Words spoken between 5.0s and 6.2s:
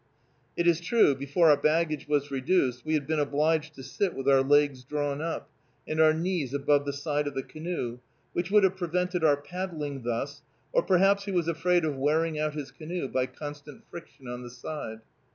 up, and our